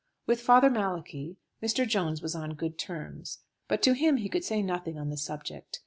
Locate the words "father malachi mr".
0.41-1.87